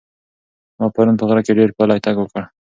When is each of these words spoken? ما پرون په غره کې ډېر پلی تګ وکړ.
ما 0.77 0.85
پرون 0.95 1.15
په 1.19 1.25
غره 1.29 1.41
کې 1.45 1.57
ډېر 1.59 1.69
پلی 1.77 1.99
تګ 2.05 2.15
وکړ. 2.19 2.43